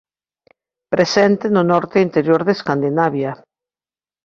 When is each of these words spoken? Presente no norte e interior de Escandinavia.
Presente 0.93 1.45
no 1.55 1.63
norte 1.71 1.95
e 1.97 2.05
interior 2.07 2.41
de 2.43 2.51
Escandinavia. 2.57 3.31